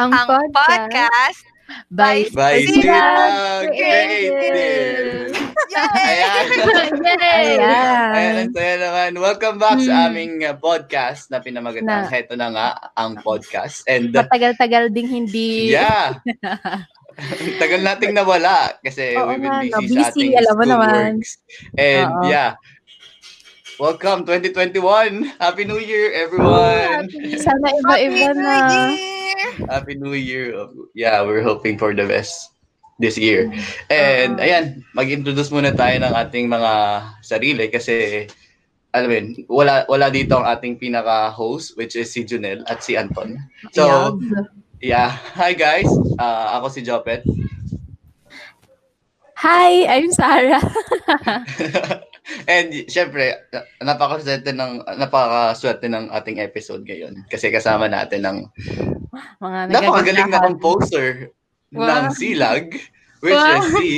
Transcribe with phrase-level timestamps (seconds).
[0.00, 1.44] Ang, ang podcast,
[1.92, 3.34] by By Silang Silang
[3.68, 5.28] Creative!
[5.68, 5.84] Yay!
[6.02, 6.44] Ayan.
[6.96, 7.48] Yay!
[7.60, 9.10] Ayan, ang saya naman.
[9.20, 10.06] Welcome back sa Hmm.
[10.08, 13.84] aming uh, podcast na pinamagatang Na- Heto na nga ang podcast.
[13.84, 16.16] And uh, Matagal-tagal ding hindi yeah,
[17.60, 19.76] tagal nating nawala kasi Oo we've been busy, no.
[19.76, 21.12] sa Busy, ating alam mo naman.
[21.20, 21.30] works.
[21.76, 22.24] And Oo.
[22.24, 22.56] yeah,
[23.76, 24.80] welcome 2021!
[25.36, 27.04] Happy New Year, everyone!
[27.36, 28.56] Sana Happy iba-iba New na.
[28.66, 29.19] Year!
[29.68, 30.54] Happy New Year.
[30.94, 32.52] Yeah, we're hoping for the best
[33.00, 33.48] this year.
[33.88, 34.44] And Oo.
[34.44, 36.72] ayan, mag-introduce muna tayo ng ating mga
[37.24, 38.28] sarili kasi
[38.92, 42.98] alam mo yun, wala wala dito ang ating pinaka-host which is si Junel at si
[42.98, 43.40] Anton.
[43.72, 44.18] So,
[44.84, 45.16] yeah.
[45.38, 45.88] Hi guys.
[46.20, 47.24] Uh, ako si Jopet.
[49.40, 50.60] Hi, I'm Sarah.
[52.46, 58.38] And syempre, na- napakaswerte ng napakaswerte ng ating episode ngayon kasi kasama natin ng
[59.42, 61.34] Mga napakagaling na composer
[61.74, 62.14] ng Wow.
[62.14, 62.74] Silag
[63.22, 63.58] which Wow.
[63.58, 63.90] is si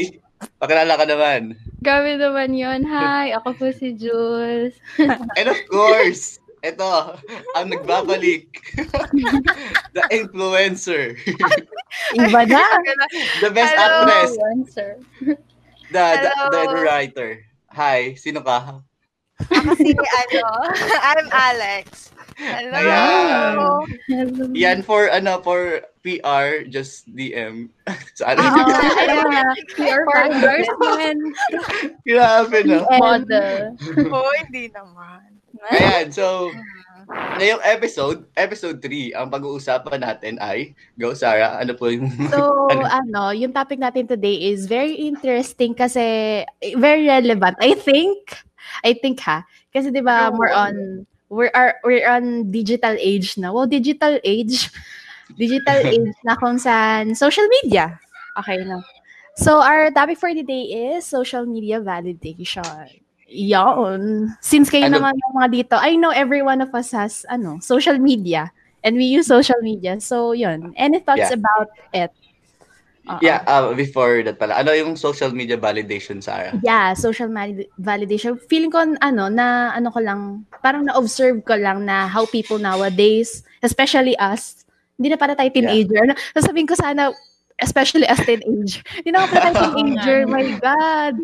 [0.58, 1.54] Pakilala ka naman.
[1.86, 2.82] Grabe naman yun.
[2.82, 4.74] Hi, ako po si Jules.
[5.38, 7.18] And of course, ito,
[7.54, 8.50] ang nagbabalik.
[9.94, 11.14] the influencer.
[12.18, 12.62] Iba na.
[13.38, 14.06] The best Hello.
[14.06, 14.30] actress.
[14.34, 14.90] Influencer.
[15.94, 17.30] The, the, the, the writer.
[17.72, 18.84] Hi, sino ka?
[19.48, 20.44] Ako si, ano,
[21.16, 22.12] I'm Alex.
[22.36, 22.76] Hello!
[24.12, 24.52] Ayan.
[24.52, 27.72] Yan for, ano, for PR, just DM.
[28.12, 29.56] so, ano, na.
[29.72, 31.20] PR endorsement.
[32.04, 32.84] grabe, no?
[33.00, 33.72] Model.
[34.12, 35.41] Oh, hindi naman.
[35.70, 36.50] Ayan, so,
[37.38, 42.10] ngayong episode, episode 3, ang pag-uusapan natin ay, go Sarah, ano po yung...
[42.32, 42.88] So, Ano?
[42.88, 46.42] ano, yung topic natin today is very interesting kasi
[46.74, 47.54] very relevant.
[47.62, 48.42] I think,
[48.82, 49.44] I think ha.
[49.72, 53.52] Kasi 'di ba more on we're are we're on digital age na.
[53.52, 54.68] Well, digital age.
[55.40, 57.96] Digital age na kung saan social media.
[58.36, 58.84] Okay na.
[59.32, 63.01] So, our topic for today is social media validation.
[63.32, 64.28] Yon.
[64.44, 67.58] Since kayo Ano- naman yung mga dito, I know every one of us has ano,
[67.64, 68.52] social media
[68.84, 69.96] and we use social media.
[70.04, 70.76] So, yun.
[70.76, 71.40] Any thoughts Yeah.
[71.40, 72.12] about it?
[73.02, 73.18] Oo.
[73.18, 76.54] Yeah, uh, before that pala, ano yung social media validation, Sarah?
[76.62, 78.38] Yeah, social mali- validation.
[78.46, 83.42] Feeling ko, ano, na, ano ko lang, parang na-observe ko lang na how people nowadays,
[83.58, 84.62] especially us,
[84.94, 85.98] hindi na para tayo teenager.
[85.98, 87.10] Ano, sasabihin ko sana,
[87.62, 88.82] especially as teenager.
[88.98, 91.14] Hindi na pala tayo teenager, my God.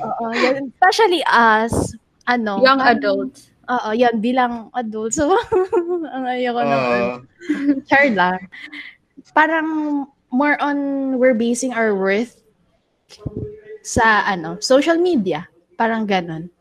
[0.00, 0.72] Oo, yan.
[0.72, 1.92] Especially us,
[2.26, 2.58] ano.
[2.64, 3.52] Young parang- adults.
[3.64, 5.12] Oo, yan, bilang adult.
[5.18, 5.32] So,
[6.12, 7.00] ang ayoko naman.
[7.48, 8.48] Uh, Char lang.
[9.32, 9.68] Parang
[10.28, 10.76] more on
[11.16, 12.44] we're basing our worth
[13.80, 15.48] sa ano, social media.
[15.80, 16.52] Parang ganun.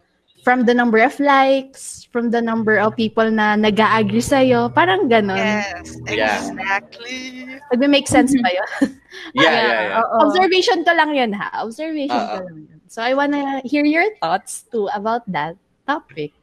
[0.43, 5.39] From the number of likes, from the number of people na nag-agree sa'yo, parang ganun.
[5.39, 6.35] Yes, Yeah.
[6.43, 7.47] exactly.
[7.71, 8.69] Nagme-make sense ba yun?
[9.39, 10.01] yeah, yeah, yeah.
[10.03, 10.15] Oo.
[10.27, 11.47] Observation ko lang yun ha.
[11.63, 12.43] Observation ko Oo.
[12.43, 12.79] lang yun.
[12.91, 15.55] So I wanna hear your thoughts too about that
[15.87, 16.35] topic.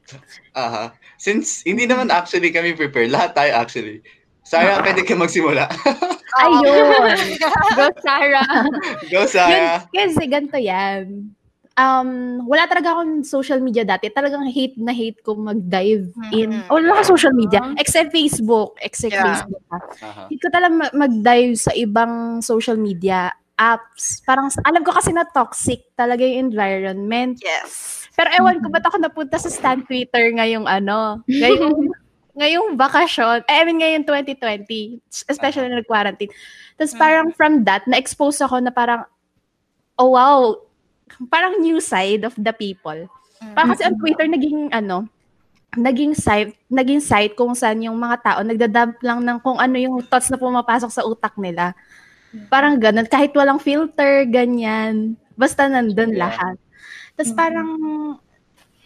[0.56, 0.96] Aha.
[1.20, 4.00] Since hindi naman actually kami prepared, lahat tayo actually.
[4.42, 5.70] Sarah, pwede ka magsimula.
[6.42, 7.14] Ayun!
[7.78, 8.66] Go, Sarah.
[9.06, 9.86] Go, Sarah.
[9.94, 11.30] Yun, kasi ganito yan.
[11.80, 14.12] Um, wala talaga akong social media dati.
[14.12, 16.52] Talagang hate na hate ko mag-dive in.
[16.52, 16.68] Mhm.
[16.68, 17.64] Oh, wala akong social media.
[17.80, 18.76] Except Facebook.
[18.84, 19.24] Except Yeah.
[19.24, 19.64] Facebook.
[19.72, 19.78] Ha.
[20.04, 20.22] Aha.
[20.28, 24.20] Hate ko talaga ma- mag-dive sa ibang social media apps.
[24.28, 27.40] Parang, alam ko kasi na toxic talaga yung environment.
[27.40, 28.04] Yes.
[28.12, 31.88] Pero ewan ko ba't ako napunta sa stand Twitter ngayong ano, ngayong,
[32.40, 35.00] ngayong bakasyon, eh, I mean ngayong 2020,
[35.32, 36.28] especially na nag-quarantine.
[36.76, 39.04] Tapos parang from that, na-expose ako na parang,
[39.96, 40.56] oh wow,
[41.30, 43.08] parang new side of the people.
[43.56, 45.08] Parang kasi ang Twitter naging ano,
[45.78, 50.02] naging site, naging site kung saan yung mga tao nagdadump lang ng kung ano yung
[50.02, 51.72] thoughts na pumapasok sa utak nila.
[52.46, 55.18] Parang ganun, kahit walang filter, ganyan.
[55.34, 56.30] Basta nandun Yeah.
[56.30, 56.56] lahat.
[57.18, 57.68] Tapos parang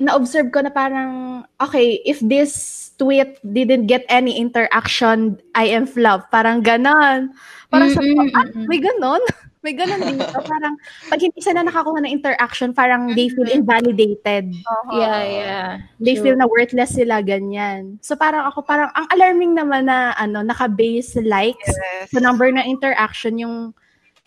[0.00, 6.30] na-observe ko na parang, okay, if this tweet didn't get any interaction, I am flop.
[6.34, 7.30] Parang ganon.
[7.70, 8.66] Parang sa Mm, mm, ah, mm, mm.
[8.66, 9.22] may ganon.
[9.64, 10.28] May ganon dito.
[10.44, 10.76] Parang,
[11.08, 14.52] pag hindi sila nakakuha ng interaction, parang they feel invalidated.
[14.92, 15.68] Yeah, yeah.
[15.96, 16.28] They True.
[16.28, 17.96] feel na worthless sila, ganyan.
[18.04, 22.12] So parang ako, parang, ang alarming naman na, ano, naka-base likes Yes.
[22.12, 23.72] sa number na interaction yung,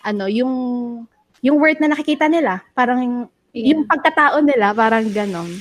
[0.01, 0.53] ano, yung,
[1.45, 2.65] yung worth na nakikita nila.
[2.73, 5.53] Parang, yung pagkatao nila, parang ganon.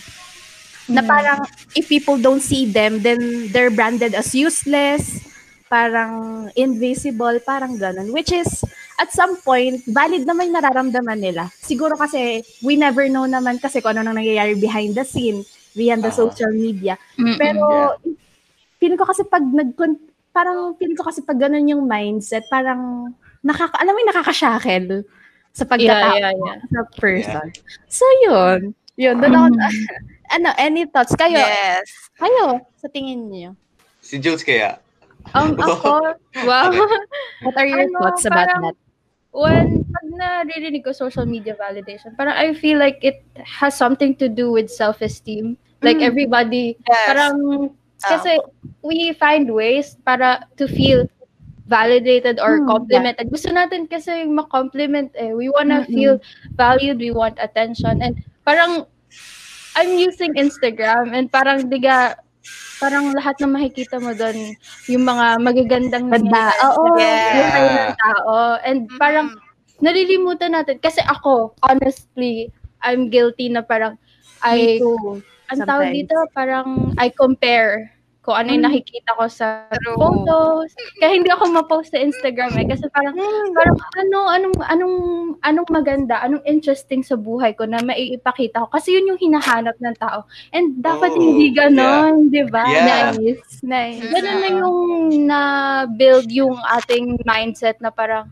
[0.88, 1.44] Na parang,
[1.76, 5.20] if people don't see them, then they're branded as useless,
[5.68, 8.08] parang invisible, parang ganon.
[8.08, 8.64] Which is,
[8.96, 11.48] at some point, valid naman yung nararamdaman nila.
[11.52, 16.00] Siguro kasi, we never know naman kasi kung ano nang nangyayari behind the scene, behind
[16.00, 16.16] the Aha.
[16.18, 16.96] social media.
[17.16, 17.36] Mm-mm.
[17.36, 17.96] Pero,
[18.76, 19.76] feeling ko kasi pag nag
[20.32, 25.04] parang feeling ko kasi pag ganun yung mindset, parang nakaka, alam mo yung nakakashackle
[25.52, 26.56] sa pagkatao Yeah, yeah, yeah.
[26.68, 27.46] sa person.
[27.88, 28.76] So, yun.
[28.96, 29.46] Yun, doon ako,
[30.36, 31.12] ano, any thoughts?
[31.12, 31.88] Kayo, Yes.
[32.16, 33.50] kayo, sa tingin niyo?
[34.00, 34.80] Si Jules kaya.
[35.32, 36.16] Um, ako,
[36.48, 36.70] wow.
[37.44, 38.76] What are your Ano, thoughts about parang- that?
[39.36, 44.32] When pag naririnig ko social media validation, parang I feel like it has something to
[44.32, 45.60] do with self-esteem.
[45.84, 46.08] Like Mm.
[46.08, 47.04] everybody, Yes.
[47.04, 47.36] parang,
[48.00, 48.40] kasi
[48.80, 51.04] we find ways para to feel
[51.68, 53.28] validated or Mm, complimented.
[53.28, 55.36] Gusto natin kasi ma-compliment eh.
[55.36, 55.92] We wanna Mm-mm.
[55.92, 56.14] feel
[56.56, 58.00] valued, we want attention.
[58.00, 58.88] And parang,
[59.76, 62.16] I'm using Instagram and parang diga,
[62.76, 64.52] parang lahat na makikita mo doon,
[64.86, 66.52] yung mga magagandang Ganda.
[66.52, 66.84] nangyayari Oo.
[67.00, 67.32] Yeah.
[67.32, 68.34] buhay ng tao.
[68.60, 69.28] And parang,
[69.80, 70.76] nalilimutan natin.
[70.80, 72.52] Kasi ako, honestly,
[72.84, 73.96] I'm guilty na parang,
[74.44, 75.24] I, Me too.
[75.48, 77.95] ang tawag dito, parang, I compare
[78.26, 78.68] kung ano yung Mm.
[78.74, 79.94] nakikita ko sa True.
[79.94, 80.74] photos.
[80.98, 82.66] Kaya hindi ako ma-post sa Instagram eh.
[82.66, 83.14] Kasi parang,
[83.54, 84.96] parang ano, anong, anong,
[85.40, 88.68] anong maganda, anong interesting sa buhay ko na maiipakita ko.
[88.68, 90.26] Kasi yun yung hinahanap ng tao.
[90.50, 92.66] And dapat Oh, hindi ganon, di ba?
[92.66, 93.14] Yeah.
[93.14, 93.62] Nice.
[93.62, 94.02] Nice.
[94.02, 94.78] Ganun na yung
[95.24, 98.26] na-build yung ating mindset na parang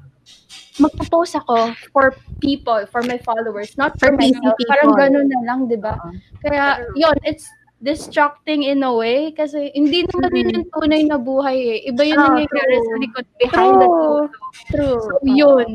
[0.75, 2.11] magpo-post ako for
[2.43, 4.59] people, for my followers, not for, For myself.
[4.59, 4.67] people.
[4.67, 5.95] Parang ganun na lang, di ba?
[5.95, 6.11] Oo.
[6.43, 7.47] Kaya, yun, it's
[7.85, 11.89] distracting in a way kasi hindi naman yun yung tunay na buhay eh.
[11.93, 12.89] Iba yung Ah, nangyayari true.
[12.89, 14.01] sa likod behind the True.
[14.01, 14.25] photo.
[14.73, 14.99] True.
[14.99, 15.69] So, yun.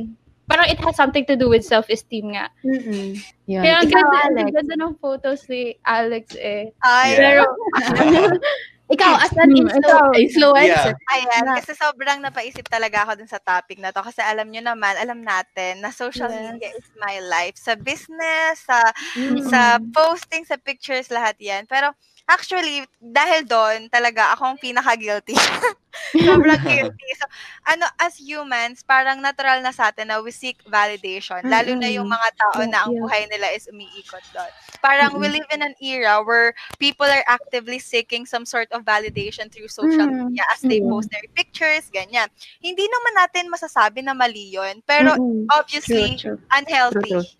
[0.50, 2.50] Parang it has something to do with self-esteem nga.
[2.65, 3.61] Yun.
[3.61, 6.73] Kaya ang ganda, ang ganda ng photos ni Alex eh.
[6.81, 7.19] Ay, Yeah.
[7.21, 7.41] Pero,
[8.89, 10.09] Ikaw, as an influ- ikaw.
[10.18, 10.97] influencer.
[11.13, 14.01] Ayan, kasi sobrang napaisip talaga ako dun sa topic na to.
[14.01, 16.41] Kasi alam nyo naman, alam natin na social Yes.
[16.57, 17.53] media is my life.
[17.53, 18.81] Sa business, sa,
[19.13, 19.45] Mm.
[19.45, 21.69] sa posting, sa pictures, lahat yan.
[21.69, 21.94] Pero
[22.30, 25.34] actually, dahil doon, talaga akong pinaka-guilty.
[26.14, 27.10] sobrang guilty.
[27.18, 27.26] So,
[27.66, 31.42] ano, as humans, parang natural na sa atin na we seek validation.
[31.46, 34.52] Lalo na yung mga tao na ang buhay nila is umiikot doon.
[34.80, 39.52] Parang we live in an era where people are actively seeking some sort of validation
[39.52, 42.30] through social media as they post their pictures, ganyan.
[42.64, 45.14] Hindi naman natin masasabi na mali yun, pero
[45.52, 46.16] obviously,
[46.54, 47.36] unhealthy.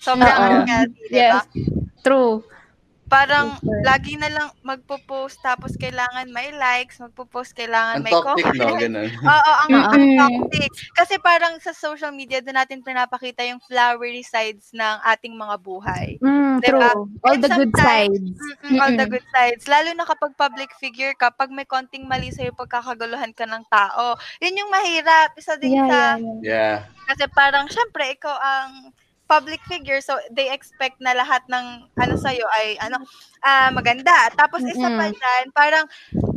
[0.00, 1.44] Sobrang unhealthy, di ba?
[1.44, 1.70] Yes.
[2.00, 2.40] True.
[3.10, 8.54] Parang Yes, lagi na lang magpo-post tapos kailangan may likes, magpo-post kailangan Ang may toxic,
[8.54, 8.70] no?
[8.70, 8.78] comment.
[8.78, 9.10] Ganun.
[9.34, 10.14] Oo, ang, ang Mm-mm.
[10.14, 10.70] toxic.
[10.94, 16.22] Kasi parang sa social media, doon natin pinapakita yung flowery sides ng ating mga buhay.
[16.22, 16.94] Mm, Diba?
[16.94, 17.10] true.
[17.26, 18.14] All And the good sides.
[18.22, 19.66] Mm-mm, all the good sides.
[19.66, 24.14] Lalo na kapag public figure ka, pag may konting mali sa'yo, pagkakaguluhan ka ng tao.
[24.38, 25.34] Yun yung mahirap.
[25.34, 26.38] Isa din Yeah, sa, yeah, yeah.
[26.46, 26.76] Yeah.
[27.10, 28.94] kasi parang, syempre, ikaw ang
[29.30, 32.98] public figure, so they expect na lahat ng ano sa'yo ay ano
[33.46, 34.26] ah, maganda.
[34.34, 35.86] Tapos isa pa dyan, parang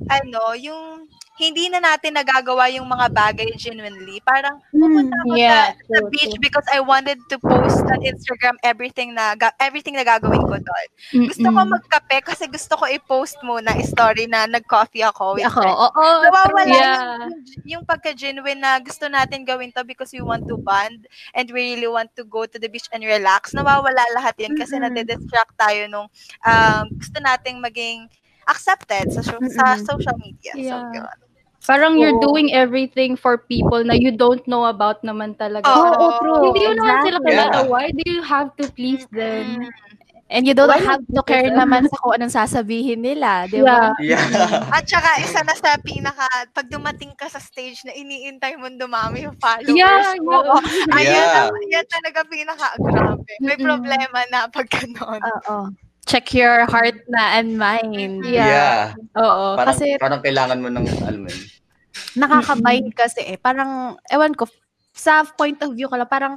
[0.10, 4.22] ano, yung hindi na natin nagagawa yung mga bagay genuinely.
[4.22, 9.18] Parang pupunta ako yeah, sa, sa beach because I wanted to post on Instagram everything
[9.18, 10.88] na ga- everything na gagawin ko doon.
[11.26, 11.74] Gusto ko Mm-mm.
[11.74, 16.06] magkape kasi gusto ko i-post muna story na nag-coffee ako with Ako, oo.
[16.22, 16.94] Nawawala Yeah.
[16.94, 17.36] yung,
[17.66, 21.90] yung pagka-genuine na gusto natin gawin to because we want to bond and we really
[21.90, 23.57] want to go to the beach and relax.
[23.57, 24.94] Nawawala lahat yun kasi Mm-mm.
[24.94, 26.07] nade-distract tayo nung
[26.45, 28.06] um, gusto nating maging
[28.45, 30.54] accepted sa, so- sa social media.
[30.54, 30.92] So, Yeah.
[30.94, 31.18] yun.
[31.64, 35.64] Parang you're doing everything for people na you don't know about naman talaga.
[35.64, 36.42] Oo, Oo, true.
[36.52, 37.56] Hindi mo naman sila kilala.
[37.56, 37.71] Yeah.
[37.71, 39.71] Why do you have to please them?
[40.28, 43.62] And you don't Why have to care just- naman sa kung anong sasabihin nila, di
[43.62, 43.95] ba?
[43.95, 44.19] Yeah.
[44.28, 44.76] Yeah.
[44.76, 49.23] At saka, isa na sa pinaka, pag dumating ka sa stage na iniintay mo dumami
[49.23, 50.44] yung followers Yeah, mo.
[50.44, 50.95] yeah.
[50.95, 51.47] Ayan, Yeah.
[51.47, 53.31] na- yan talaga pinaka, grabe.
[53.40, 55.21] May problema na pag ganon.
[55.21, 55.71] Oo.
[56.04, 58.28] Check your heart na and mind.
[58.28, 58.48] Yeah.
[58.48, 58.80] Yeah.
[59.18, 59.56] Oo.
[59.56, 61.44] Parang, Kasi parang kailangan mo ng, alam mo yun.
[62.18, 63.38] nakakabind kasi eh.
[63.40, 64.45] Parang, ewan ko,
[64.94, 66.36] sa point of view ko lang, parang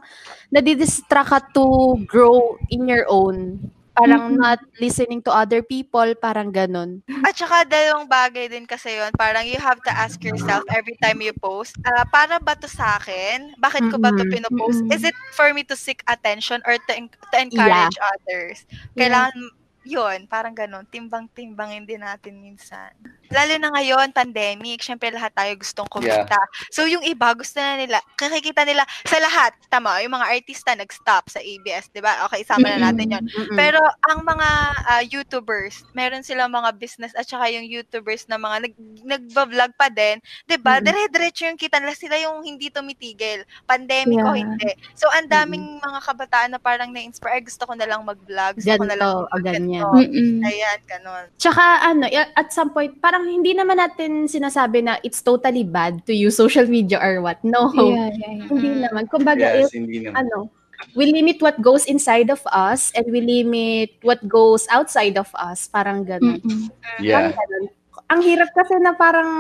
[0.49, 3.59] nadidistract ka to grow in your own.
[3.97, 4.37] Parang Mm-mm.
[4.37, 7.01] not listening to other people, parang ganun.
[7.25, 11.19] At saka dalawang bagay din kasi yon parang you have to ask yourself every time
[11.25, 13.57] you post, ah, para ba to sa akin?
[13.59, 14.85] Bakit ko ba to pinopost?
[14.85, 14.93] Mhm.
[14.93, 18.69] Is it for me to seek attention or to, en- to encourage others?
[19.01, 19.35] Kailangan,
[19.83, 22.93] yun, parang ganun, timbang-timbangin din natin minsan.
[23.31, 26.39] Lalo na ngayon, pandemic, syempre lahat tayo gustong kumita.
[26.71, 31.31] So yung iba, gusto na nila, kakikita nila sa lahat, tama, yung mga artista nag-stop
[31.31, 32.27] sa ABS, di ba?
[32.29, 34.49] Okay, isama na natin yon pero ang mga
[34.85, 38.75] ah, YouTubers, meron silang mga business at saka yung YouTubers na mga nag
[39.07, 40.79] nagba-vlog pa din, 'di ba?
[40.79, 40.85] Mm-mm.
[40.91, 43.47] Dire-diretso yung kita nila sila yung hindi tumitigil.
[43.65, 44.43] Pandemic o Yeah.
[44.43, 44.71] hindi.
[44.93, 48.75] So ang daming mga kabataan na parang na-inspire, "Ay, gusto ko na lang mag-vlog, gusto
[48.77, 49.85] ko na lang Ganto, o mag- ganyan.
[49.87, 50.45] ganito." Mm-mm.
[50.45, 51.25] Ayan, ganun.
[51.41, 56.05] Tsaka ano, at some point, parang parang hindi naman natin sinasabi na it's totally bad
[56.05, 57.41] to use social media or what.
[57.41, 57.73] No.
[57.73, 58.49] Yeah, yeah, yeah.
[58.53, 59.09] Hindi naman.
[59.09, 60.29] Kumbaga, Yes, if, hindi naman.
[60.29, 60.53] ano,
[60.93, 65.65] we limit what goes inside of us and we limit what goes outside of us.
[65.65, 66.45] Parang ganun.
[66.45, 66.69] Mm-mm.
[67.01, 67.33] Yeah.
[67.33, 67.65] Parang ganun.
[68.13, 69.31] Ang hirap kasi na parang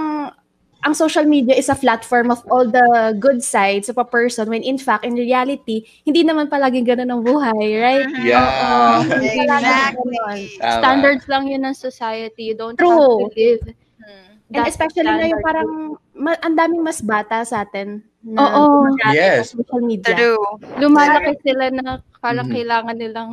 [0.86, 4.62] ang social media is a platform of all the good sides of a person when
[4.62, 8.06] in fact, in reality, hindi naman palaging ganun ang buhay, right?
[8.22, 9.02] Yeah.
[9.02, 9.18] Oo.
[9.18, 10.54] Exactly.
[10.62, 12.54] Standards lang yun ng society.
[12.54, 13.26] You don't True.
[13.26, 13.62] have to live.
[13.98, 14.54] Mm.
[14.54, 15.42] And especially ngayon standard.
[15.42, 15.70] parang
[16.14, 18.94] ma- ang daming mas bata sa atin na Oo.
[19.10, 19.50] Yes.
[19.58, 20.14] ng social media.
[20.14, 20.38] True.
[20.78, 22.54] Lumalaki sila na parang Mhm.
[22.54, 23.32] kailangan nilang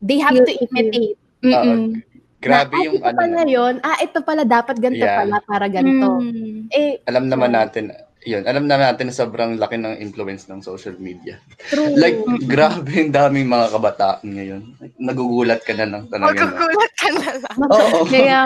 [0.00, 1.20] They have to imitate.
[1.44, 2.00] Mm-mm.
[2.42, 3.18] Grabe na, yung ah, ito ano.
[3.22, 3.74] pala yun.
[3.86, 5.18] Ah, ito pala dapat ganito Yeah.
[5.22, 6.18] pala para ganito.
[6.18, 6.66] Mm.
[6.74, 10.94] Eh, Alam naman natin, yun, alam na natin na sobrang laki ng influence ng social
[10.98, 11.38] media.
[11.70, 11.90] true.
[11.98, 14.62] Like, grabe yung daming mga kabataan ngayon.
[14.98, 16.46] Nagugulat ka na lang talaga.
[16.46, 17.56] Magugulat ka na lang.
[17.66, 17.98] Oo.
[18.06, 18.40] Kaya.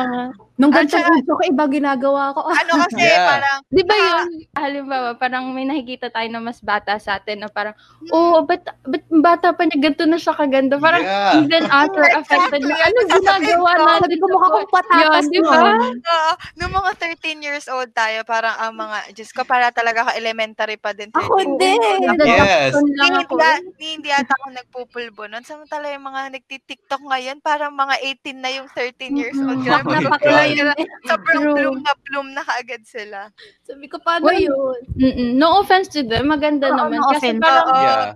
[0.56, 2.40] Nung ganito saka- age ko, iba ginagawa ko.
[2.44, 3.28] Ah, Ano kasi, Yeah.
[3.28, 4.26] parang, Di ba yun?
[4.52, 7.76] Halimbawa, parang may nakikita tayo na mas bata sa atin na parang,
[8.08, 10.76] oh, ba't, ba't bata pa niya, ganito na siya kaganda.
[10.76, 11.38] Parang, Yeah.
[11.38, 14.00] even us were affected na, ano ginagawa natin?
[14.00, 15.56] sabi ko mukha kong patatas Yun, di ba?
[15.76, 15.96] nun.
[15.98, 20.76] Oo, nung mga 13 years old tayo, parang ang mga, Diyos ko, para talaga ka-elementary
[20.76, 21.12] pa din.
[21.12, 21.78] Ako 13 din.
[22.18, 22.72] Yes.
[22.72, 23.34] Hindi, lang ako.
[23.36, 25.44] hindi, hindi ata ako nagpupulbo nun.
[25.44, 29.60] Samantala yung mga nagtitiktok ngayon, parang mga 18 na yung 13 years old.
[29.60, 30.00] Grabe,
[30.46, 30.86] Oh yun.
[31.04, 31.54] Sobrang True.
[31.54, 33.30] bloom na bloom na kaagad sila.
[33.66, 34.78] Sabi ko, paano Well, yun?
[34.94, 35.30] Mm-mm.
[35.34, 37.02] No offense to them, maganda Oo, naman.
[37.02, 37.42] no kasi offense.
[37.42, 37.82] parang, Oo.
[37.82, 38.12] Yeah.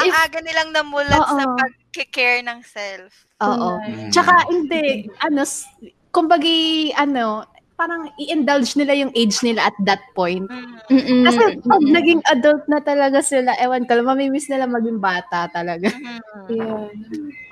[0.00, 1.56] Ang aga nilang namulat sa Oo.
[1.58, 3.26] pag-care ng self.
[3.42, 3.80] Oo.
[3.82, 4.08] Mm.
[4.14, 5.42] Tsaka, hindi, ano,
[6.10, 7.44] kumbagi, ano,
[7.80, 10.44] parang i-indulge nila yung age nila at that point.
[10.44, 10.76] Mm.
[10.92, 11.24] Mm-mm.
[11.24, 11.96] Kasi pag Mm-mm.
[11.96, 15.88] naging adult na talaga sila, ewan ko, mamimiss nila maging bata talaga.
[15.88, 16.20] Mm.
[16.52, 16.84] Yeah.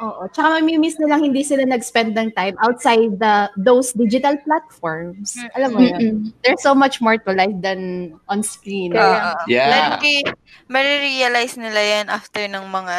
[0.05, 0.29] Oo.
[0.29, 5.41] Tsaka mamimiss nilang hindi sila nag-spend ng time outside the those digital platforms.
[5.41, 5.49] Mm.
[5.57, 6.15] Alam mo yun?
[6.45, 8.93] There's so much more to life than on screen.
[8.93, 9.33] Oo.
[9.49, 9.97] Yeah.
[9.97, 10.37] Like,
[10.69, 12.97] marirealize nila yan after ng mga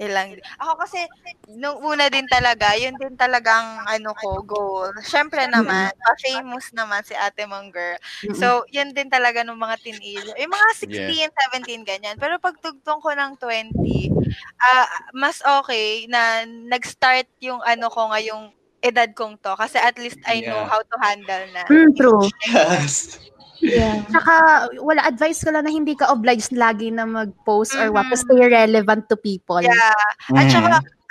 [0.00, 0.40] ilang...
[0.64, 1.04] Ako kasi,
[1.52, 4.90] nung una din talaga, yun din talagang ano ko, goal.
[5.04, 5.92] Siyempre naman,
[6.54, 7.98] pa-famous naman si ate mong girl.
[8.22, 8.38] Mm-mm.
[8.38, 10.34] So, yun din talaga nung mga teenager.
[10.38, 12.16] Yung mga 16, 17, ganyan.
[12.18, 14.14] Pero pag tugtong ko ng 20,
[14.62, 19.52] ah mas okay na nag-start yung ano ko ngayong edad kong to.
[19.58, 20.70] Kasi at least I know Yeah.
[20.70, 21.62] how to handle na.
[21.66, 22.22] Mm, true.
[22.46, 23.18] Yes.
[23.64, 24.04] Yeah.
[24.12, 24.34] Tsaka,
[24.84, 28.44] wala advice ko lang na hindi ka obliged lagi na mag-post or what to stay
[28.44, 29.56] relevant to people.
[29.64, 29.96] Yeah.
[30.36, 30.52] At Mm.
[30.52, 30.68] saka,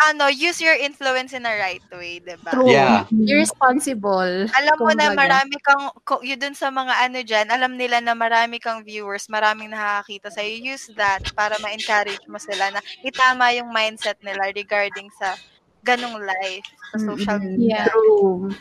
[0.10, 2.52] ano, use your influence in a right way, diba?
[2.52, 2.72] True.
[2.72, 3.06] Yeah.
[3.12, 4.50] You're responsible.
[4.52, 8.14] Alam mo na marami kang, ko- yun dun sa mga ano dyan, alam nila na
[8.18, 10.74] marami kang viewers, maraming nakakakita sa'yo.
[10.76, 15.36] Use that para ma-encourage mo sila na itama yung mindset nila regarding sa
[15.84, 17.60] ganong life sa social Mm-mm.
[17.60, 17.88] media.
[17.92, 18.52] True.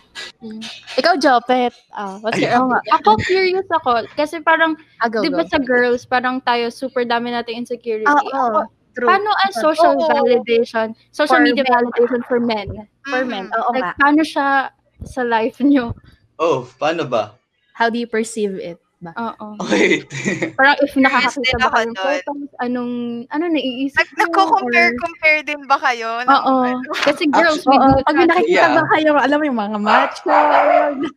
[0.99, 1.73] Ikaw, Jopet.
[1.95, 2.81] Ah, what's your Oo nga.
[2.99, 7.63] Ako curious ako kasi parang Ah, 'di ba sa girls parang tayo super dami nating
[7.63, 8.11] insecurity.
[8.11, 9.09] Oo, Ako, true.
[9.09, 10.07] paano ang social Oo.
[10.07, 11.73] validation, social For media men.
[11.73, 12.69] validation for men?
[13.05, 13.29] For Mhm.
[13.29, 13.45] men.
[13.53, 13.93] Oo Like nga.
[13.99, 14.71] paano siya
[15.03, 15.97] sa life nyo?
[16.37, 17.35] Oh, paano ba?
[17.73, 18.77] How do you perceive it?
[19.03, 19.11] Ba?
[19.19, 19.59] Oo.
[19.67, 20.07] Wait.
[20.55, 22.07] Parang if nakakakita ba ako kayong doon.
[22.23, 22.93] photos, anong,
[23.35, 24.19] ano naiisip Nag- nyo?
[24.23, 26.23] Nagko-compare, Or- compare din ba kayo?
[26.23, 26.55] ng Oo.
[26.63, 26.87] ano?
[27.03, 28.79] Kasi girls, we do pag nakikita Yeah.
[28.79, 30.31] ba kayo, alam mo yung mga macho,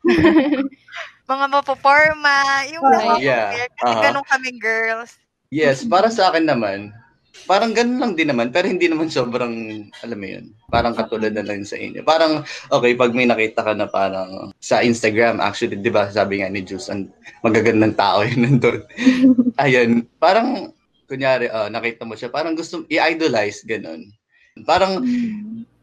[1.25, 2.37] Mga mapoporma,
[2.69, 3.01] yung Right.
[3.01, 3.45] mga Yeah.
[3.75, 4.01] Kasi Uh-huh.
[4.01, 5.17] ganun kaming girls.
[5.49, 6.89] Yes, para sa akin naman,
[7.43, 11.43] parang ganun lang din naman, pero hindi naman sobrang, alam mo yun, parang katulad na
[11.43, 12.01] lang sa inyo.
[12.07, 16.49] Parang, okay, pag may nakita ka na parang sa Instagram, actually, di ba, sabi nga
[16.49, 17.11] ni Juice, ang
[17.43, 18.79] magagandang tao yun nandun.
[19.63, 20.71] Ayun, parang,
[21.05, 24.07] kunyari, ah, nakita mo siya, parang gusto, i-idolize, ganun.
[24.63, 25.03] Parang,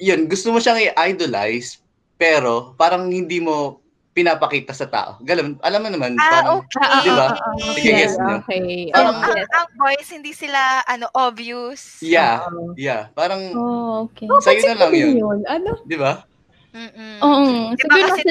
[0.00, 1.78] yun, gusto mo siyang i-idolize,
[2.16, 3.81] pero parang hindi mo
[4.12, 5.16] pinapakita sa tao.
[5.20, 7.00] Ganun, alam mo naman, Ah, parang, okay.
[7.00, 7.26] Di ba?
[7.32, 8.36] Sige, Sige, gets nyo.
[8.38, 8.92] okay.
[8.92, 9.48] Parang- ang, yes.
[9.50, 11.96] ang boys, hindi sila, ano, obvious.
[11.98, 12.76] yeah, Oo.
[12.76, 14.28] yeah, parang, Oh, okay.
[14.28, 15.16] sa'yo na lang yun.
[15.16, 15.38] yun.
[15.48, 15.80] Ano?
[15.82, 16.28] Di ba?
[16.72, 17.20] Mm-mm.
[17.20, 17.76] Oo.
[17.76, 18.28] Diba Siguro kasi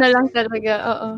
[0.00, 0.72] na lang talaga.
[0.88, 1.10] Oo.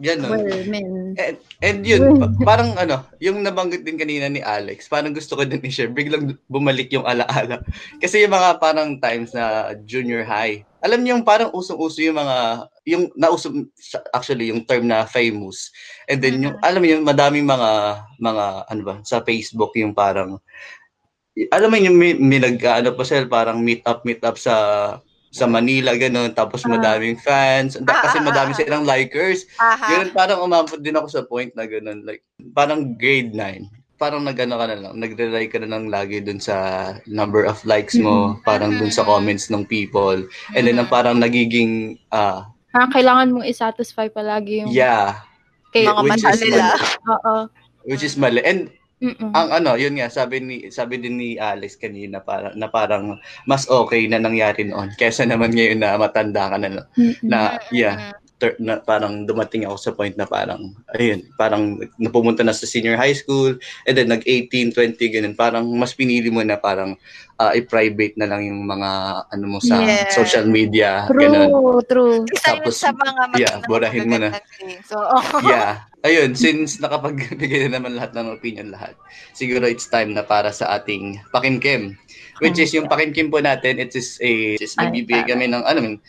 [0.00, 0.32] Ganun.
[0.32, 1.12] Well, men.
[1.20, 5.44] And, and yun, pa- parang ano, yung nabanggit din kanina ni Alex, parang gusto ko
[5.44, 7.60] din i-share, biglang bumalik yung alaala.
[8.02, 12.36] Kasi yung mga parang times na junior high, alam niyo yung parang usong-uso yung mga,
[12.88, 13.52] yung nauso,
[14.16, 15.68] actually yung term na famous.
[16.08, 17.70] And then yung, alam niyo, madaming mga,
[18.16, 20.40] mga, ano ba, sa Facebook yung parang,
[21.52, 24.54] alam mo yung may, may nag, ano pa sila, parang meet up, meet up sa,
[25.30, 26.74] sa Manila, ganun, tapos Ah.
[26.74, 29.86] madaming fans, kasi ah, madami silang likers, Aha.
[29.94, 32.02] Ganun, parang umabot din ako sa point na ganun.
[32.02, 33.70] Like, parang grade 9.
[33.94, 36.56] Parang nag-ano ka na lang, nagre-rely ka na lang lagi dun sa
[37.06, 40.18] number of likes mo, parang dun sa comments ng people.
[40.56, 45.18] And then, ang parang nagiging, ah, Parang kailangan mong isatisfy palagi yung Yeah.
[45.70, 46.64] kay, Mga which mata is nila.
[47.06, 47.34] Oo.
[47.82, 48.42] Which is mali.
[48.42, 48.70] And
[49.00, 49.32] Mm-mm.
[49.32, 53.16] ang ano, yun nga, sabi ni sabi din ni Alex kanina para na parang
[53.48, 56.84] mas okay na nangyari noon kaysa naman ngayon na matanda ka na no?
[57.00, 57.24] Mm-mm.
[57.24, 62.56] na yeah, ter- na parang dumating ako sa point na parang ayun, parang napumunta na
[62.56, 63.52] sa senior high school
[63.84, 66.96] and then nag 18, 20 ganun, parang mas pinili mo na parang
[67.36, 68.90] ah, i-private na lang yung mga
[69.28, 70.12] ano mo sa Yes.
[70.16, 71.48] social media, ganun.
[71.52, 72.16] True, true.
[72.32, 74.36] Isa yun Tapos, sa mga yeah, burahin mo na.
[74.84, 75.24] So, oh.
[75.48, 75.84] Yeah.
[76.00, 78.96] Ayun, since nakapagbigay na naman lahat ng opinion lahat,
[79.36, 81.92] siguro it's time na para sa ating pakimkim.
[82.40, 85.60] Which is yung pakimkim po natin, it is a, it is Ay, nagbibigay kami ng,
[85.60, 86.00] ano,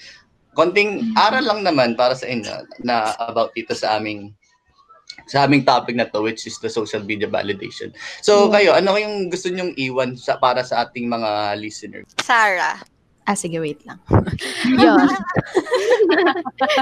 [0.55, 4.35] konting aral lang naman para sa inyo na about dito sa aming
[5.29, 7.93] sa aming topic na to which is the social media validation.
[8.19, 12.07] So kayo, ano yung gusto nyong iwan sa para sa ating mga listeners?
[12.19, 12.79] Sarah.
[13.29, 14.01] Ah, sige, wait lang.
[14.81, 15.07] Yun.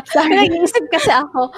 [0.08, 1.52] Sorry, nag-iisip kasi ako.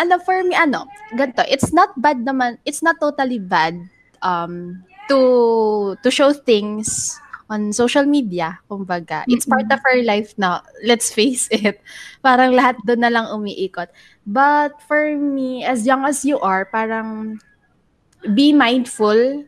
[0.00, 3.76] Ano, for me, ano, ganito, it's not bad naman, it's not totally bad
[4.24, 4.80] um,
[5.12, 7.20] to to show things
[7.50, 9.24] on social media, kumbaga.
[9.28, 10.62] It's part of our life now.
[10.84, 11.80] Let's face it.
[12.24, 13.88] Parang lahat doon na lang umiikot.
[14.24, 17.40] But for me, as young as you are, parang
[18.32, 19.44] be mindful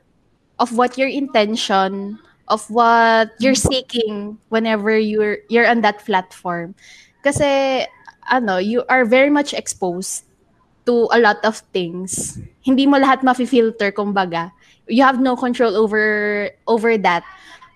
[0.60, 3.72] of what your intention of what you're mm-hmm.
[3.72, 6.74] seeking whenever you're you're on that platform
[7.24, 7.82] kasi
[8.30, 10.24] ano you are very much exposed
[10.86, 14.52] to a lot of things hindi mo lahat mafi-filter kumbaga
[14.86, 17.26] you have no control over over that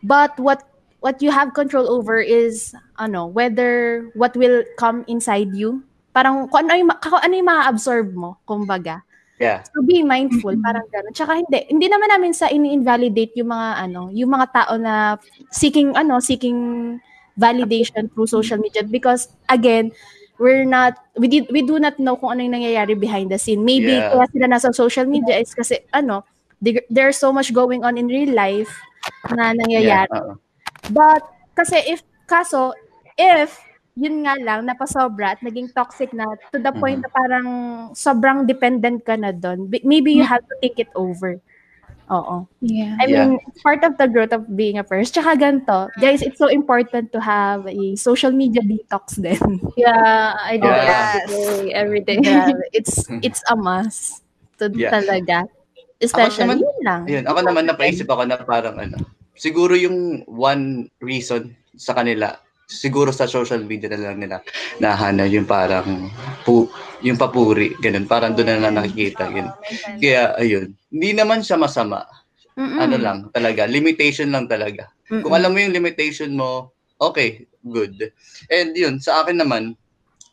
[0.03, 0.65] but what
[1.01, 5.81] what you have control over is ano whether what will come inside you
[6.13, 9.01] parang kung ano yung, kung ano yung ma-absorb mo kumbaga
[9.41, 9.65] Yeah.
[9.73, 11.17] So be mindful, parang gano'n.
[11.17, 15.17] Tsaka hindi, hindi naman namin sa ini-invalidate yung mga ano, yung mga tao na
[15.49, 17.01] seeking ano, seeking
[17.41, 19.97] validation through social media because again,
[20.37, 23.65] we're not we did we do not know kung ano yung nangyayari behind the scene.
[23.65, 24.13] Maybe Yeah.
[24.13, 26.21] kaya sila nasa social media is kasi ano,
[26.61, 28.69] there- there's so much going on in real life
[29.33, 29.59] na Yeah.
[29.59, 30.11] nangyayari.
[30.17, 30.35] oo.
[30.91, 31.23] But
[31.55, 32.73] kasi if kaso
[33.15, 33.59] if
[33.99, 37.47] yun nga lang napasobra at naging toxic na to the point na parang
[37.93, 39.69] sobrang dependent ka na doon.
[39.85, 41.37] Maybe you have to take it over.
[42.09, 42.49] Oo.
[42.59, 42.97] Yeah.
[42.99, 43.29] I Yeah.
[43.29, 45.15] mean, it's part of the growth of being a person.
[45.21, 49.39] Tsaka ganito, guys, it's so important to have a social media detox din.
[49.77, 51.23] Yeah, I do Yeah.
[51.23, 51.61] every day.
[51.71, 52.17] Every day.
[52.25, 54.25] Yeah, it's it's a must
[54.59, 54.91] to Yeah.
[54.97, 55.45] talaga.
[56.01, 57.01] Especially naman- yun lang.
[57.05, 58.97] Ayun, ako naman napaisip ako na parang ano,
[59.37, 64.37] siguro yung one reason sa kanila, siguro sa social media na lang nila
[64.79, 66.09] nahana yung parang
[66.47, 66.71] pu,
[67.05, 68.09] yung papuri, ganun.
[68.09, 69.49] Parang doon na lang nakikita, yun.
[70.01, 70.73] Kaya, ayun.
[70.89, 72.05] Hindi naman siya masama.
[72.57, 72.79] Mm-mm.
[72.81, 73.65] Ano lang, talaga.
[73.65, 74.93] Limitation lang talaga.
[75.09, 75.25] Mm-mm.
[75.25, 78.13] Kung alam mo yung limitation mo, okay, good.
[78.53, 79.75] And yun, sa akin naman,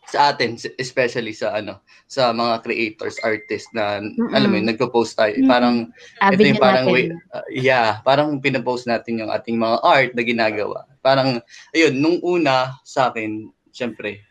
[0.08, 4.00] sa atin, especially sa ano, sa mga creators, artists na,
[4.32, 5.36] alam mo yun, nagpo-post tayo.
[5.36, 5.52] Mm-mm.
[5.52, 6.96] Parang, ito Avenue yung parang natin.
[6.96, 10.88] way, uh, yeah, parang pinapost natin yung ating mga art na ginagawa.
[11.04, 11.44] Parang,
[11.76, 14.24] ayun, nung una sa akin, syempre,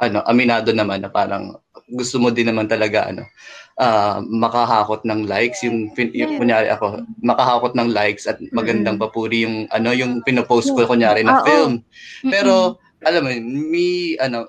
[0.00, 1.60] ano, aminado naman na parang
[1.92, 3.28] gusto mo din naman talaga, ano,
[3.76, 9.44] ah, makahakot ng likes, yung, pin, yung kunyari ako, makahakot ng likes at magandang papuri
[9.44, 11.84] yung, ano, yung pinopost ko, kunyari na film.
[12.24, 14.48] Pero, alam mo, may, ano,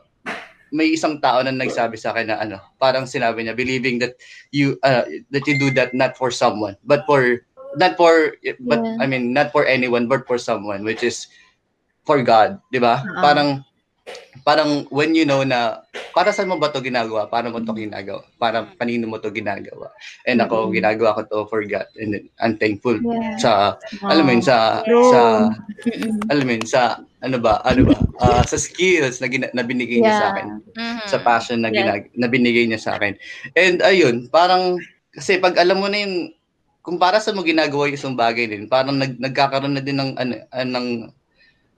[0.72, 4.18] may isang tao na nagsabi sa akin na ano, parang sinabi niya, believing that
[4.54, 7.42] you uh, that you do that not for someone, but for
[7.78, 8.34] not for
[8.66, 8.98] but Yeah.
[9.02, 11.30] I mean not for anyone but for someone which is
[12.06, 13.06] for God, 'di ba?
[13.06, 13.22] Oo.
[13.22, 13.50] Parang
[14.42, 15.86] parang when you know na
[16.18, 17.30] para saan mo ba to ginagawa?
[17.30, 18.26] Para mo to ginagawa?
[18.42, 19.94] Para kanino mo to ginagawa?
[20.26, 20.82] And ako Mm-mm.
[20.82, 23.38] ginagawa ko to for God and I'm thankful Yeah.
[23.38, 23.52] sa
[24.10, 25.14] alam mo yun sa True.
[25.14, 25.20] sa
[26.34, 30.00] alam mo yun sa ano ba ano ba ah, sa skills na, gina- na binigay
[30.00, 30.32] niya sa Yeah.
[30.32, 31.00] akin Mhm.
[31.06, 31.78] sa passion na, Yeah.
[31.78, 33.16] ginag- na binigay niya sa akin.
[33.54, 34.80] And ayun, parang,
[35.10, 36.32] kasi pag alam mo na yung,
[36.80, 40.12] kung para sa mo ginagawa yung isang bagay din, parang nag, nagkakaroon na din ng,
[40.16, 40.88] ano, ah, ng,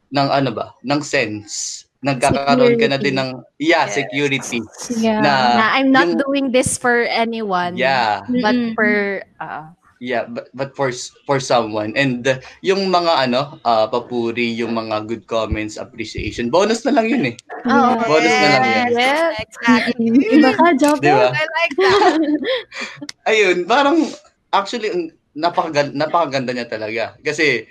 [0.10, 1.86] ng ano ba, ng sense.
[2.01, 3.93] Nagkakaroon ka na din ng, yeah, Yes.
[3.95, 4.62] security.
[4.95, 5.21] Yeah.
[5.21, 7.77] Na, na I'm not yung- doing this for anyone.
[7.77, 8.73] yeah, But Mm-mm.
[8.73, 8.91] for,
[9.38, 11.94] uh, yeah, but, but for s- for someone.
[11.94, 17.06] And uh, yung mga ano, ah, papuri, yung mga good comments, appreciation, bonus na lang
[17.08, 17.36] yun eh.
[17.70, 18.88] oh, Bonus na lang yan.
[18.98, 19.30] Yeah.
[19.38, 20.06] Exactly.
[20.10, 20.98] Iba ka, job.
[21.00, 21.30] Di ba?
[21.30, 22.14] I like that.
[23.32, 24.10] ayun, parang
[24.50, 27.04] actually napakaganda, napakaganda niya talaga.
[27.22, 27.70] Kasi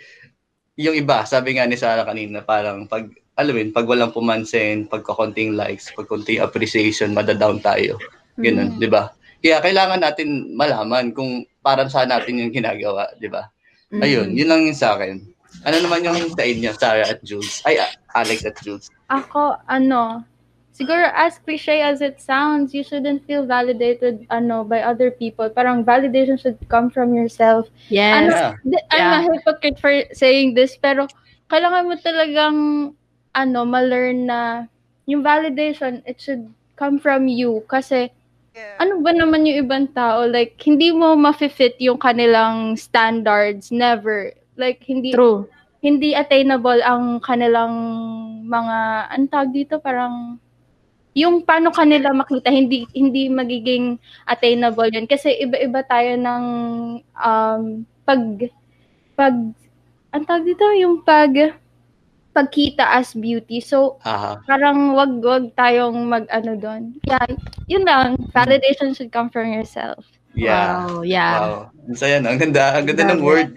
[0.79, 4.85] yung iba, sabi nga ni Sarah kanina, parang pag alam mo yun, pag walang pumansin,
[4.87, 7.99] pagkakonting likes, pagkonting appreciation, madadown tayo.
[8.37, 8.79] Ganun, Mm.
[8.79, 9.11] 'di ba?
[9.41, 13.49] Kaya kailangan natin malaman kung para saan natin yung ginagawa, 'di ba?
[13.93, 14.03] Mm.
[14.03, 15.21] Ayun, yun lang yung sa akin.
[15.67, 17.59] Ano naman yung sa inyo, Sarah at Jules?
[17.67, 18.87] Ay, ah, Alex at Jules.
[19.11, 20.23] Ako, ano,
[20.71, 25.51] siguro as cliche as it sounds, you shouldn't feel validated ano by other people.
[25.51, 27.67] Parang validation should come from yourself.
[27.91, 28.31] Yes.
[28.31, 28.55] Yeah.
[28.63, 31.11] Di- I'm a hypocrite for saying this, pero
[31.51, 32.57] kailangan mo talagang
[33.35, 34.71] ano, ma-learn na
[35.11, 36.47] yung validation, it should
[36.79, 37.67] come from you.
[37.67, 38.20] Kasi Yeah.
[38.81, 40.25] Ano ba naman yung ibang tao?
[40.25, 43.69] Like, hindi mo ma-fit yung kanilang standards.
[43.69, 44.33] Never.
[44.57, 45.49] Like, hindi True.
[45.81, 47.73] hindi attainable ang kanilang
[48.45, 48.79] mga
[49.17, 50.37] ang tawag dito parang
[51.17, 53.97] yung paano kanila makita hindi hindi magiging
[54.29, 56.45] attainable yun kasi iba-iba tayo ng
[57.17, 57.63] um
[58.05, 58.23] pag
[59.17, 59.35] pag
[60.13, 61.57] ang tawag dito yung pag
[62.31, 64.39] pagkita as beauty so Aha.
[64.47, 67.27] parang wag wag tayong mag ano doon yeah
[67.67, 70.87] yun lang validation should come from yourself Yeah.
[70.87, 71.35] Wow, yeah.
[71.43, 71.75] Wow.
[71.91, 72.31] Ang saya no?
[72.31, 72.79] Ang ganda.
[72.79, 73.51] Ang ganda ng word.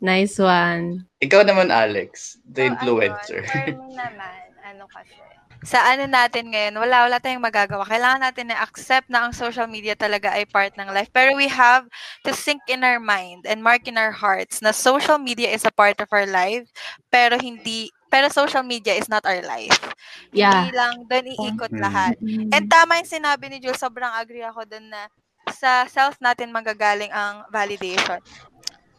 [0.00, 1.04] Nice one.
[1.20, 2.40] Ikaw naman, Alex.
[2.48, 3.44] The So, influencer.
[3.44, 5.20] Ano, for me naman, ano kasi,
[5.64, 7.88] sa ano natin ngayon, wala, wala tayong magagawa.
[7.88, 11.08] Kailangan natin na accept na ang social media talaga ay part ng life.
[11.08, 11.88] Pero we have
[12.20, 15.72] to sink in our mind and mark in our hearts na social media is a
[15.72, 16.68] part of our life,
[17.08, 19.80] pero hindi, pero social media is not our life.
[20.36, 20.68] Yeah.
[20.68, 21.80] Hindi lang doon iikot Mm.
[21.80, 22.14] lahat.
[22.52, 25.08] And tama yung sinabi ni Jules, sobrang agree ako doon na
[25.48, 28.20] sa self natin magagaling ang validation.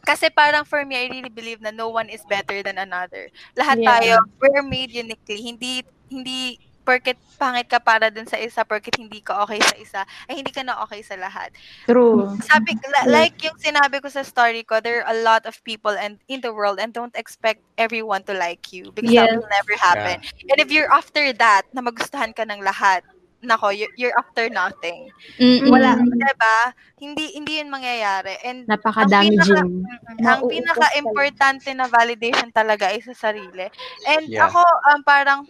[0.06, 3.26] Kasi parang for me, I really believe na no one is better than another.
[3.58, 3.98] Lahat Yeah.
[3.98, 5.42] tayo, we're made uniquely.
[5.42, 10.00] Hindi, hindi, porket pangit ka para dun sa isa, porket hindi ka okay sa isa,
[10.30, 11.50] ay hindi ka na okay sa lahat.
[11.88, 12.38] True.
[12.40, 15.92] Sabi, la- like yung sinabi ko sa story ko, there are a lot of people
[15.94, 19.36] and in the world and don't expect everyone to like you because that Yes.
[19.36, 20.16] will never happen.
[20.52, 23.02] And if you're after that, na magustuhan ka ng lahat,
[23.46, 25.08] nako, you're, after nothing.
[25.38, 25.70] Mm-mm.
[25.70, 26.58] Wala, 'di ba?
[26.98, 28.34] Hindi hindi 'yun mangyayari.
[28.42, 29.86] And Napaka-damaging.
[30.26, 33.66] ang pinaka-importante na validation talaga ay sa sarili.
[34.10, 34.50] And Yeah.
[34.50, 35.40] ako um, parang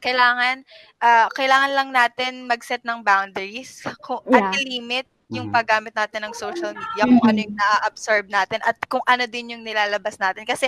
[0.00, 0.64] kailangan
[1.04, 4.64] ah, kailangan lang natin mag-set ng boundaries kung at Yeah.
[4.64, 5.54] limit yung Mhm.
[5.54, 9.62] paggamit natin ng social media, kung ano yung na-absorb natin at kung ano din yung
[9.62, 10.42] nilalabas natin.
[10.42, 10.66] Kasi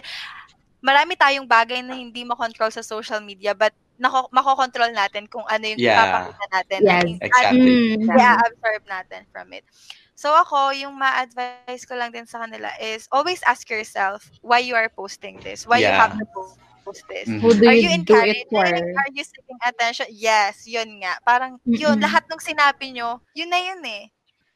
[0.83, 5.63] marami tayong bagay na hindi makontrol sa social media but nako makokontrol natin kung ano
[5.63, 5.95] yung Yeah.
[6.03, 6.79] ipapakita natin.
[6.83, 6.91] Yes.
[7.23, 7.79] At Exactly.
[8.03, 8.11] Mm.
[8.11, 9.63] i-absorb natin from it.
[10.13, 14.75] So ako, yung ma-advise ko lang din sa kanila is always ask yourself why you
[14.75, 15.99] are posting this, why you Yeah.
[16.03, 16.27] have to
[16.83, 17.31] post this.
[17.31, 17.39] Mhm.
[17.39, 18.91] Who do Are you, you do it encouraging?
[18.99, 20.07] Are you seeking attention?
[20.11, 21.15] Yes, yun nga.
[21.23, 22.03] Parang yun, Mm-mm.
[22.03, 24.11] lahat ng sinabi nyo, yun na yun eh.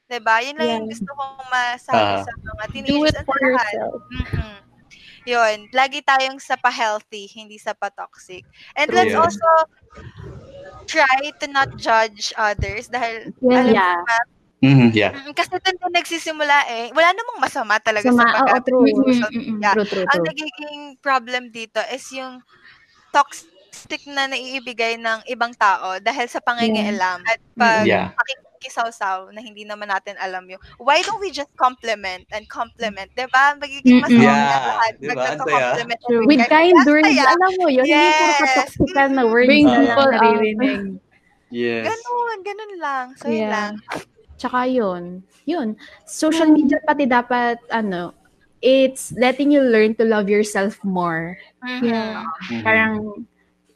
[0.06, 0.38] 'Di ba?
[0.42, 0.90] Yun lang yung Yeah.
[0.94, 2.22] gusto kong masabi Ah.
[2.22, 4.54] sa mga do teenagers it and for yourself Mhm.
[5.26, 8.46] Yun, lagi tayong sa pa-healthy, hindi sa pa-toxic.
[8.78, 8.94] And True.
[8.94, 9.26] let's Yeah.
[9.26, 9.48] also
[10.86, 13.58] try to not judge others dahil Yeah.
[13.58, 13.96] alam mo Yeah.
[14.06, 14.16] ba,
[14.62, 15.12] Mhm, Yeah.
[15.36, 16.86] kasi doon din nagsisimula eh.
[16.94, 18.86] Wala namang masama talaga Sama, sa oo, paggamit true.
[19.34, 19.60] Mm-mm.
[19.60, 19.72] media.
[19.72, 22.40] True, true, Ang nagiging problem dito is yung
[23.12, 23.48] toxic
[24.08, 28.08] na naiibigay ng ibang tao dahil sa pangingialam at pag Yeah.
[28.16, 33.28] pakikisaw-saw na hindi naman natin alam yung why don't we just compliment and compliment, 'di
[33.28, 33.52] ba?
[33.54, 34.92] Magiging mas okay Yeah, na lahat.
[34.96, 35.12] di ba?
[35.12, 36.18] Ang Magkaka-compliment True.
[36.18, 38.40] and With kind words, alam mo yun, hindi puro Yes.
[38.40, 40.14] katoxican na words Bring na lang people up.
[40.16, 40.80] naririnig.
[41.46, 41.84] Yes.
[41.86, 43.06] Ganun, ganun lang.
[43.20, 43.52] So, yun Yeah.
[43.54, 43.72] lang.
[44.36, 45.02] Tsaka yun,
[45.46, 45.68] yun.
[46.04, 48.12] Social media pati dapat, ano,
[48.60, 51.38] it's letting you learn to love yourself more.
[51.80, 52.26] Yeah.
[52.50, 52.60] Mhm.
[52.60, 52.92] Parang,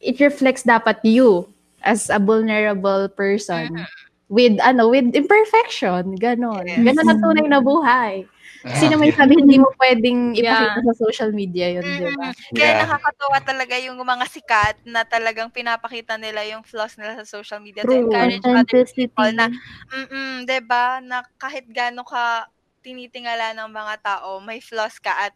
[0.00, 1.48] it reflects dapat you
[1.84, 3.86] as a vulnerable person
[4.28, 6.16] with, ano, with imperfection.
[6.18, 6.66] Ganon.
[6.66, 6.84] Yes.
[6.84, 8.26] Ganon ang tunay na buhay.
[8.70, 12.30] Kasi naman sabi, hindi mo pwedeng ipakita sa social media yun, di ba?
[12.54, 12.80] Kaya Yeah.
[12.86, 17.82] nakakatawa talaga yung mga sikat na talagang pinapakita nila yung flaws nila sa social media
[17.82, 18.06] to True.
[18.06, 19.46] encourage other people na,
[19.90, 22.46] mm 'di ba na kahit gaano ka
[22.84, 25.34] tinitingala ng mga tao, may flaws ka at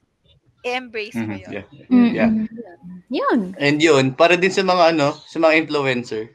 [0.64, 1.54] i-embrace mo Mhm, yun.
[1.54, 1.64] Yeah.
[1.90, 2.14] Mm-mm.
[2.14, 2.30] Yeah.
[3.14, 3.54] Yun.
[3.62, 6.34] And yun, para din sa mga ano, sa mga influencer,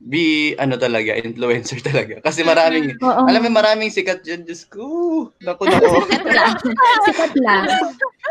[0.00, 2.22] be ano talaga, influencer talaga.
[2.22, 3.26] Kasi maraming, Oo.
[3.26, 4.86] alam mo maraming sikat dyan, Diyos ko.
[5.42, 5.90] Naku, naku.
[6.06, 6.54] Sikat lang.
[7.04, 7.64] Sikat lang.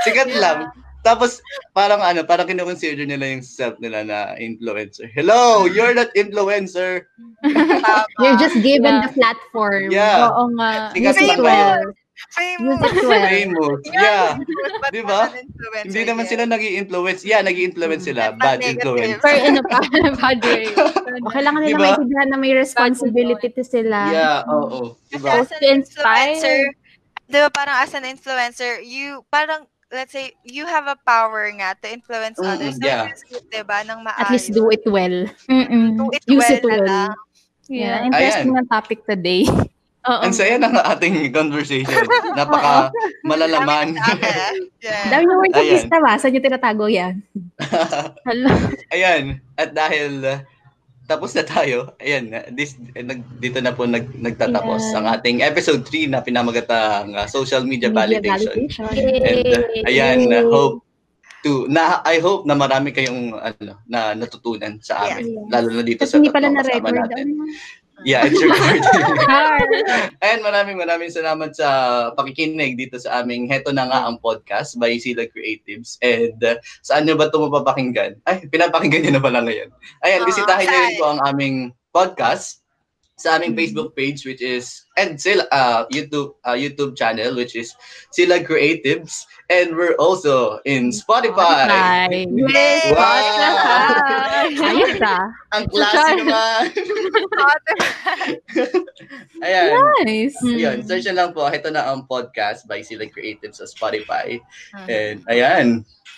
[0.07, 0.59] sikat lang.
[0.99, 1.39] Tapos,
[1.71, 5.07] parang ano, parang kinoconsider nila yung self nila na influencer.
[5.15, 7.07] Hello, you're not influencer.
[8.19, 9.03] You're just given Yeah.
[9.07, 9.83] the platform.
[9.95, 10.27] Yeah.
[10.27, 10.91] Oo nga.
[10.91, 11.67] Sikat lang kayo.
[12.29, 12.79] Famous.
[12.99, 13.79] Famous.
[13.87, 14.35] Yeah.
[14.91, 15.31] Di ba?
[15.81, 18.35] Hindi naman sila nag influence Yeah, nag influence sila.
[18.35, 19.17] But Bad influence.
[19.19, 19.63] For in a
[20.13, 20.67] bad way.
[21.31, 21.85] Kailangan nila Diba?
[21.87, 24.11] maintindihan na may responsibility to sila.
[24.11, 24.99] Yeah, oo.
[25.07, 25.31] Kasi Diba?
[25.33, 26.59] as an influencer,
[27.25, 31.73] di ba parang as an influencer, you, parang, let's say, you have a power nga
[31.79, 32.75] to influence Mm, others.
[32.77, 33.09] So, yeah.
[33.09, 34.21] it, di ba, ng maayos.
[34.21, 35.25] At least do it well.
[35.47, 35.97] Mm-mm.
[35.97, 36.85] Do it Use well it na well.
[36.85, 37.13] lang.
[37.69, 38.05] Yeah, Yeah.
[38.09, 39.45] interesting ang topic today.
[40.09, 40.21] Oo.
[40.25, 42.01] Ang saya ng ating conversation.
[42.37, 42.89] Napaka
[43.21, 43.93] malalaman.
[44.81, 45.05] Yeah.
[45.07, 45.73] Dami yung of Ayan.
[45.77, 46.17] wisdom ah.
[46.17, 47.21] Saan nyo tinatago yan?
[48.27, 48.51] Hala.
[48.89, 49.37] Ayan.
[49.53, 50.39] At dahil uh,
[51.05, 51.93] tapos na tayo.
[51.97, 54.97] Ayan, uh, this, eh, nag, dito na po nag, nagtatapos Yeah.
[54.97, 58.65] ang ating episode 3 na pinamagatang uh, social media, Media validation.
[58.65, 59.21] validation.
[59.21, 60.85] And uh, ayan, uh, hope
[61.39, 65.47] to na I hope na marami kayong ano na natutunan sa amin Yes.
[65.47, 66.59] lalo na dito Tapos sa hindi pala kasama
[66.91, 66.95] na-record.
[66.99, 67.27] natin.
[68.07, 68.83] Yeah, it's recorded.
[69.27, 69.59] Har.
[70.23, 71.67] And maraming maraming salamat sa
[72.15, 75.99] pakikinig dito sa aming Heto na nga ang podcast by Sila Creatives.
[75.99, 78.23] And uh, saan nyo ba ito mapapakinggan?
[78.23, 79.69] Ay, pinapakinggan nyo na pala ngayon.
[80.07, 81.55] Ayan, Ah, bisitahin nyo rin po ang aming
[81.91, 82.58] podcast
[83.19, 83.59] sa aming Mhm.
[83.59, 87.75] Facebook page which is and sila uh, YouTube uh, YouTube channel which is
[88.09, 91.67] Sila Creatives and we're also in Spotify.
[91.67, 92.07] Hi.
[92.25, 92.95] Yay!
[92.95, 94.47] Wow!
[94.47, 95.27] Ayos ah.
[95.51, 96.63] Ang klase naman.
[99.45, 99.69] Ayan.
[100.05, 100.35] Nice.
[100.43, 101.45] Yun, search nyo lang po.
[101.47, 104.39] Ito na ang podcast by Sila Creatives sa Spotify.
[104.75, 104.87] Mhm.
[104.87, 105.67] And ayan.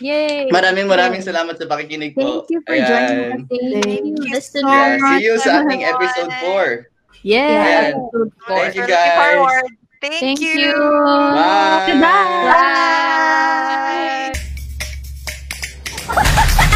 [0.02, 0.50] Yay!
[0.50, 2.42] Maraming maraming salamat sa pakikinig po.
[2.42, 2.88] Thank you for Ayan.
[2.90, 3.30] joining us.
[3.30, 4.66] Thank you, Thank you so listeners.
[4.66, 6.02] Yeah, see you sa ating everyone.
[6.02, 6.90] episode 4.
[7.22, 8.32] Four.
[8.48, 9.62] Thank you, guys.
[10.02, 10.58] Thank, Thank you.
[10.58, 10.74] you.
[10.74, 11.94] Bye!
[12.02, 12.50] Bye.
[12.50, 14.34] Bye.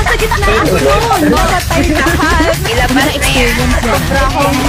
[0.06, 1.34] Sa gitna ang zone.
[1.34, 2.56] Mga tayo lahat.
[2.70, 3.58] Ilabas na yan.
[3.82, 4.60] Sobra akong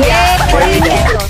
[0.00, 0.40] Yes.
[0.48, 1.25] Yay!